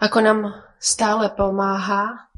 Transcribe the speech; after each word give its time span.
ako 0.00 0.18
nám 0.24 0.40
stále 0.80 1.28
pomáha 1.36 2.32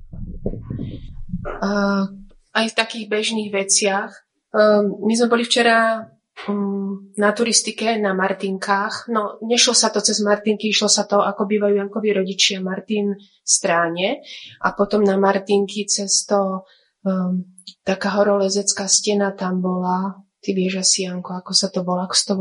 uh, 1.62 2.10
aj 2.52 2.66
v 2.68 2.76
takých 2.76 3.06
bežných 3.06 3.50
veciach. 3.54 4.10
Uh, 4.52 4.84
my 5.06 5.14
sme 5.14 5.30
boli 5.30 5.46
včera 5.46 6.10
um, 6.50 7.14
na 7.14 7.30
turistike 7.32 7.96
na 8.02 8.12
Martinkách. 8.12 9.08
No, 9.08 9.38
nešlo 9.46 9.72
sa 9.72 9.94
to 9.94 10.02
cez 10.02 10.18
Martinky, 10.20 10.74
išlo 10.74 10.90
sa 10.90 11.06
to, 11.06 11.22
ako 11.22 11.46
bývajú 11.46 11.78
Jankovi 11.78 12.10
rodičia 12.12 12.58
Martin 12.58 13.14
stráne. 13.46 14.20
A 14.60 14.74
potom 14.74 15.06
na 15.06 15.14
Martinky 15.16 15.86
cez 15.86 16.26
to 16.26 16.66
um, 17.06 17.46
taká 17.86 18.18
horolezecká 18.18 18.90
stena 18.90 19.32
tam 19.32 19.62
bola. 19.62 20.18
Ty 20.42 20.50
vieš 20.58 20.82
asi, 20.82 21.06
Janko, 21.06 21.38
ako 21.38 21.52
sa 21.54 21.70
to 21.70 21.86
volá, 21.86 22.10
ako 22.10 22.16
to 22.18 22.34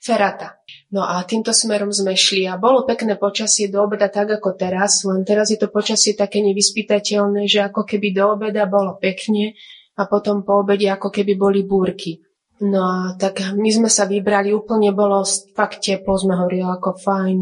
Ferata. 0.00 0.62
No 0.90 1.04
a 1.04 1.20
týmto 1.26 1.52
smerom 1.52 1.92
sme 1.92 2.16
šli 2.16 2.48
a 2.48 2.56
bolo 2.56 2.88
pekné 2.88 3.20
počasie 3.20 3.68
do 3.68 3.84
obeda 3.84 4.08
tak 4.08 4.30
ako 4.40 4.56
teraz, 4.56 5.04
len 5.04 5.26
teraz 5.26 5.52
je 5.52 5.58
to 5.60 5.68
počasie 5.68 6.16
také 6.16 6.40
nevyspytateľné, 6.40 7.44
že 7.44 7.64
ako 7.66 7.84
keby 7.84 8.14
do 8.16 8.36
obeda 8.36 8.64
bolo 8.64 8.96
pekne 8.96 9.52
a 9.98 10.08
potom 10.08 10.46
po 10.46 10.64
obede 10.64 10.88
ako 10.88 11.12
keby 11.12 11.36
boli 11.36 11.60
búrky. 11.64 12.22
No 12.62 12.80
a 12.82 12.98
tak 13.18 13.42
my 13.58 13.70
sme 13.74 13.90
sa 13.90 14.06
vybrali, 14.06 14.54
úplne 14.54 14.94
bolo 14.94 15.26
fakt 15.56 15.82
teplo, 15.82 16.14
sme 16.14 16.38
hovorili 16.38 16.62
ako 16.62 16.94
fajn, 16.94 17.38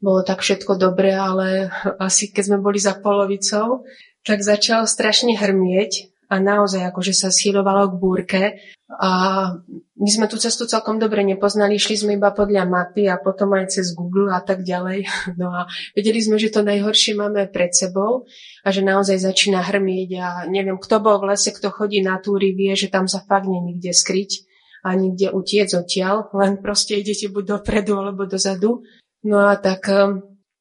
bolo 0.00 0.20
tak 0.24 0.40
všetko 0.40 0.80
dobré, 0.80 1.12
ale 1.14 1.68
asi 2.00 2.32
keď 2.32 2.42
sme 2.48 2.58
boli 2.58 2.80
za 2.80 2.96
polovicou, 2.98 3.84
tak 4.24 4.40
začalo 4.40 4.88
strašne 4.88 5.36
hrmieť 5.36 6.11
a 6.32 6.40
naozaj 6.40 6.88
akože 6.88 7.12
sa 7.12 7.28
schýlovalo 7.28 7.92
k 7.92 8.00
búrke 8.00 8.42
a 8.88 9.10
my 9.76 10.08
sme 10.08 10.24
tú 10.32 10.40
cestu 10.40 10.64
celkom 10.64 10.96
dobre 10.96 11.20
nepoznali, 11.20 11.76
šli 11.76 11.96
sme 12.00 12.12
iba 12.16 12.32
podľa 12.32 12.64
mapy 12.64 13.04
a 13.04 13.20
potom 13.20 13.52
aj 13.52 13.76
cez 13.76 13.92
Google 13.92 14.32
a 14.32 14.40
tak 14.40 14.64
ďalej. 14.64 15.04
No 15.40 15.52
a 15.52 15.68
vedeli 15.92 16.24
sme, 16.24 16.40
že 16.40 16.52
to 16.52 16.64
najhoršie 16.64 17.12
máme 17.12 17.52
pred 17.52 17.72
sebou 17.76 18.24
a 18.64 18.68
že 18.72 18.80
naozaj 18.80 19.20
začína 19.20 19.60
hrmieť 19.60 20.10
a 20.20 20.28
neviem, 20.48 20.80
kto 20.80 21.04
bol 21.04 21.20
v 21.20 21.36
lese, 21.36 21.52
kto 21.52 21.68
chodí 21.68 22.00
na 22.00 22.16
túry, 22.16 22.56
vie, 22.56 22.72
že 22.72 22.88
tam 22.88 23.04
sa 23.04 23.20
fakt 23.20 23.48
nie 23.48 23.60
nikde 23.60 23.92
skryť 23.92 24.48
a 24.82 24.96
nikde 24.96 25.30
utiec 25.30 25.68
odtiaľ, 25.76 26.32
len 26.34 26.58
proste 26.58 26.96
idete 26.96 27.28
buď 27.28 27.60
dopredu 27.60 28.00
alebo 28.00 28.24
dozadu. 28.26 28.82
No 29.22 29.46
a 29.46 29.54
tak 29.60 29.86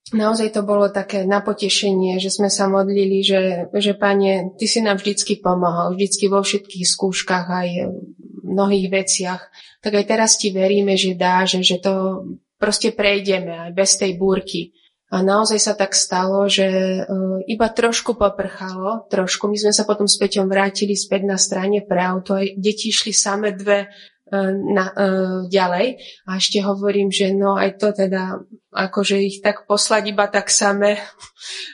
naozaj 0.09 0.57
to 0.57 0.65
bolo 0.65 0.89
také 0.89 1.23
napotešenie, 1.29 2.17
že 2.17 2.33
sme 2.33 2.49
sa 2.49 2.65
modlili, 2.65 3.21
že, 3.21 3.69
že 3.69 3.93
Pane, 3.93 4.57
Ty 4.57 4.65
si 4.65 4.79
nám 4.81 4.97
vždycky 4.97 5.37
pomohol, 5.37 5.93
vždycky 5.93 6.25
vo 6.27 6.41
všetkých 6.41 6.85
skúškach 6.89 7.45
aj 7.45 7.69
v 7.85 7.95
mnohých 8.41 8.87
veciach. 8.89 9.41
Tak 9.79 9.93
aj 9.93 10.05
teraz 10.09 10.41
Ti 10.41 10.49
veríme, 10.49 10.97
že 10.97 11.13
dá, 11.13 11.45
že, 11.45 11.61
že 11.61 11.77
to 11.77 12.25
proste 12.57 12.93
prejdeme 12.97 13.69
aj 13.69 13.71
bez 13.77 13.97
tej 14.01 14.17
búrky. 14.17 14.73
A 15.11 15.19
naozaj 15.19 15.59
sa 15.59 15.73
tak 15.75 15.91
stalo, 15.91 16.47
že 16.47 16.63
uh, 17.03 17.43
iba 17.43 17.67
trošku 17.67 18.15
poprchalo, 18.15 19.11
trošku. 19.11 19.51
My 19.51 19.59
sme 19.59 19.75
sa 19.75 19.83
potom 19.83 20.07
s 20.07 20.15
Peťom 20.15 20.47
vrátili 20.47 20.95
späť 20.95 21.27
na 21.27 21.35
strane 21.35 21.83
pre 21.83 21.99
auto. 21.99 22.39
Deti 22.39 22.95
išli 22.95 23.11
same 23.11 23.51
dve 23.51 23.91
na, 24.31 24.85
uh, 24.95 25.43
ďalej. 25.51 25.99
A 26.31 26.39
ešte 26.39 26.63
hovorím, 26.63 27.11
že 27.11 27.35
no 27.35 27.59
aj 27.59 27.75
to 27.75 27.91
teda, 27.91 28.39
akože 28.71 29.19
ich 29.19 29.43
tak 29.43 29.67
poslať 29.67 30.15
iba 30.15 30.31
tak 30.31 30.47
same. 30.47 30.95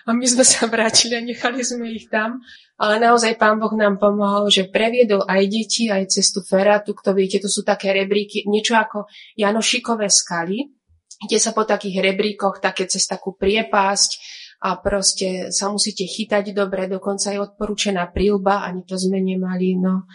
A 0.06 0.10
my 0.12 0.26
sme 0.26 0.42
sa 0.42 0.66
vrátili 0.66 1.14
a 1.14 1.22
nechali 1.22 1.62
sme 1.62 1.94
ich 1.94 2.10
tam. 2.10 2.42
Ale 2.78 3.02
naozaj 3.02 3.42
pán 3.42 3.58
Boh 3.58 3.74
nám 3.74 3.98
pomohol, 3.98 4.54
že 4.54 4.70
previedol 4.70 5.26
aj 5.26 5.44
deti, 5.50 5.90
aj 5.90 6.14
cestu 6.14 6.46
Feratu, 6.46 6.94
kto 6.94 7.14
viete, 7.18 7.42
to 7.42 7.50
sú 7.50 7.66
také 7.66 7.90
rebríky, 7.90 8.46
niečo 8.46 8.78
ako 8.78 9.10
Janošikové 9.34 10.14
skaly, 10.14 10.78
kde 11.26 11.38
sa 11.42 11.58
po 11.58 11.66
takých 11.66 12.06
rebríkoch, 12.06 12.62
také 12.62 12.86
cez 12.86 13.10
takú 13.10 13.34
priepásť 13.34 14.22
a 14.62 14.78
proste 14.78 15.50
sa 15.50 15.74
musíte 15.74 16.06
chytať 16.06 16.54
dobre, 16.54 16.86
dokonca 16.86 17.34
je 17.34 17.42
odporúčená 17.42 18.14
prílba, 18.14 18.66
ani 18.66 18.86
to 18.86 18.94
sme 18.94 19.26
nemali, 19.26 19.78
no. 19.78 20.06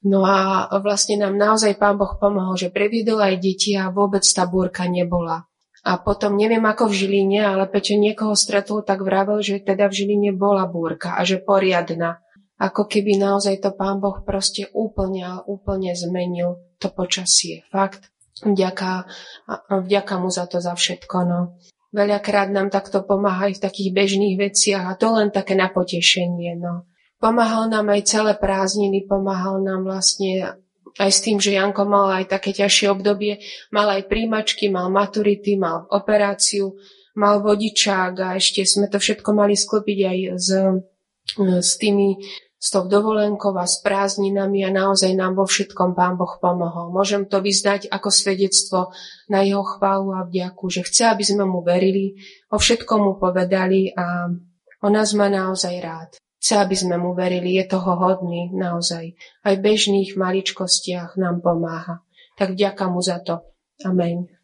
No 0.00 0.24
a 0.24 0.68
vlastne 0.80 1.20
nám 1.20 1.36
naozaj 1.36 1.76
pán 1.76 2.00
Boh 2.00 2.16
pomohol, 2.16 2.56
že 2.56 2.72
previedol 2.72 3.20
aj 3.20 3.36
deti 3.44 3.76
a 3.76 3.92
vôbec 3.92 4.24
tá 4.24 4.48
búrka 4.48 4.88
nebola. 4.88 5.49
A 5.80 5.96
potom 5.96 6.36
neviem 6.36 6.60
ako 6.60 6.92
v 6.92 6.96
Žiline, 7.04 7.40
ale 7.40 7.64
Peťo 7.64 7.96
niekoho 7.96 8.36
stretol, 8.36 8.84
tak 8.84 9.00
vravel, 9.00 9.40
že 9.40 9.64
teda 9.64 9.88
v 9.88 9.96
Žiline 9.96 10.30
bola 10.36 10.68
búrka 10.68 11.16
a 11.16 11.24
že 11.24 11.40
poriadna. 11.40 12.20
Ako 12.60 12.84
keby 12.84 13.16
naozaj 13.16 13.64
to 13.64 13.72
pán 13.72 14.04
Boh 14.04 14.20
proste 14.20 14.68
úplne 14.76 15.24
a 15.24 15.34
úplne 15.40 15.96
zmenil 15.96 16.60
to 16.76 16.92
počasie. 16.92 17.64
Fakt. 17.72 18.12
Vďaka, 18.40 19.04
vďaka 19.68 20.14
mu 20.20 20.28
za 20.28 20.44
to 20.44 20.60
za 20.60 20.76
všetko. 20.76 21.16
No. 21.24 21.40
Veľakrát 21.92 22.52
nám 22.52 22.68
takto 22.68 23.04
pomáha 23.04 23.48
aj 23.48 23.60
v 23.60 23.64
takých 23.64 23.90
bežných 23.96 24.36
veciach 24.36 24.84
a 24.84 24.96
to 24.96 25.12
len 25.16 25.32
také 25.32 25.56
na 25.56 25.72
potešenie. 25.72 26.56
No. 26.60 26.88
Pomáhal 27.20 27.68
nám 27.68 27.92
aj 27.92 28.08
celé 28.08 28.32
prázdniny, 28.36 29.04
pomáhal 29.04 29.60
nám 29.60 29.84
vlastne 29.84 30.60
aj 30.98 31.10
s 31.10 31.20
tým, 31.22 31.38
že 31.38 31.54
Janko 31.54 31.86
mal 31.86 32.22
aj 32.22 32.34
také 32.34 32.50
ťažšie 32.50 32.90
obdobie, 32.90 33.38
mal 33.70 33.86
aj 33.88 34.10
príjmačky, 34.10 34.68
mal 34.68 34.90
maturity, 34.90 35.54
mal 35.54 35.86
operáciu, 35.88 36.74
mal 37.14 37.42
vodičák 37.42 38.12
a 38.20 38.28
ešte 38.36 38.66
sme 38.66 38.90
to 38.90 38.98
všetko 38.98 39.30
mali 39.30 39.54
sklopiť 39.54 39.98
aj 40.06 40.18
s, 40.38 40.48
s 41.38 41.70
tými 41.78 42.18
s 42.60 42.68
tou 42.68 42.84
dovolenkou 42.84 43.56
a 43.56 43.64
s 43.64 43.80
prázdninami 43.80 44.68
a 44.68 44.70
naozaj 44.70 45.16
nám 45.16 45.40
vo 45.40 45.48
všetkom 45.48 45.96
Pán 45.96 46.20
Boh 46.20 46.36
pomohol. 46.36 46.92
Môžem 46.92 47.24
to 47.24 47.40
vyznať 47.40 47.88
ako 47.88 48.12
svedectvo 48.12 48.92
na 49.32 49.40
jeho 49.40 49.64
chválu 49.64 50.12
a 50.12 50.28
vďaku, 50.28 50.68
že 50.68 50.84
chce, 50.84 51.08
aby 51.08 51.24
sme 51.24 51.48
mu 51.48 51.64
verili, 51.64 52.20
o 52.52 52.60
všetkom 52.60 53.00
mu 53.00 53.12
povedali 53.16 53.96
a 53.96 54.28
on 54.84 54.92
nás 54.92 55.16
má 55.16 55.32
naozaj 55.32 55.72
rád. 55.80 56.20
Chce, 56.40 56.56
aby 56.56 56.72
sme 56.72 56.96
mu 56.96 57.12
verili, 57.12 57.60
je 57.60 57.68
toho 57.68 58.00
hodný, 58.00 58.48
naozaj. 58.56 59.12
Aj 59.44 59.54
v 59.60 59.60
bežných 59.60 60.16
maličkostiach 60.16 61.20
nám 61.20 61.44
pomáha. 61.44 62.00
Tak 62.40 62.56
vďaka 62.56 62.88
mu 62.88 63.04
za 63.04 63.20
to. 63.20 63.44
Amen. 63.84 64.39